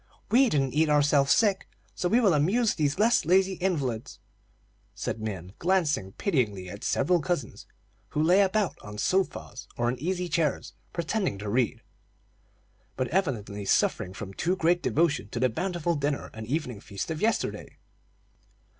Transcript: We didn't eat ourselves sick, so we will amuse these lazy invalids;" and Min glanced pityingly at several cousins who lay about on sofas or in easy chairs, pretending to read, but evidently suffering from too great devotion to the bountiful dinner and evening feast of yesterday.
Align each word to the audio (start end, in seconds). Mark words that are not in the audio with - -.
We 0.31 0.49
didn't 0.49 0.73
eat 0.73 0.89
ourselves 0.89 1.31
sick, 1.31 1.69
so 1.93 2.09
we 2.09 2.19
will 2.19 2.33
amuse 2.33 2.73
these 2.73 2.97
lazy 2.97 3.53
invalids;" 3.61 4.17
and 5.05 5.19
Min 5.19 5.53
glanced 5.59 5.99
pityingly 6.17 6.71
at 6.71 6.83
several 6.83 7.21
cousins 7.21 7.67
who 8.09 8.23
lay 8.23 8.41
about 8.41 8.79
on 8.81 8.97
sofas 8.97 9.67
or 9.77 9.89
in 9.89 9.99
easy 9.99 10.27
chairs, 10.27 10.73
pretending 10.91 11.37
to 11.37 11.47
read, 11.51 11.83
but 12.97 13.09
evidently 13.09 13.63
suffering 13.63 14.13
from 14.15 14.33
too 14.33 14.55
great 14.55 14.81
devotion 14.81 15.29
to 15.29 15.39
the 15.39 15.49
bountiful 15.49 15.93
dinner 15.93 16.31
and 16.33 16.47
evening 16.47 16.79
feast 16.81 17.11
of 17.11 17.21
yesterday. 17.21 17.77